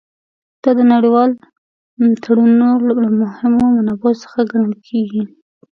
دا 0.63 0.71
د 0.79 0.81
نړیوالو 0.93 1.35
تړونونو 2.23 2.85
له 3.03 3.09
مهمو 3.21 3.65
منابعو 3.75 4.21
څخه 4.23 4.39
ګڼل 4.51 4.73
کیږي 4.87 5.23